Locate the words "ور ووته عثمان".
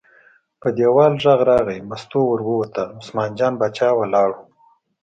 2.27-3.29